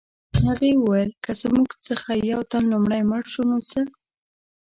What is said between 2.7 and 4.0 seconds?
لومړی مړ شو نو څه